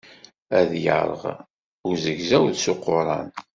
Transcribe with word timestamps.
Ad 0.59 0.71
iṛeɣ 0.93 1.21
uzegzaw 1.89 2.45
s 2.53 2.65
uquṛan. 2.73 3.27